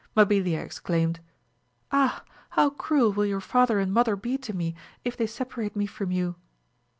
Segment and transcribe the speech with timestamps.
[0.17, 1.19] Mabilia exclaimed,
[1.91, 4.73] Ah how cruel will your father and mother be to me,
[5.05, 6.37] if they separate mo from you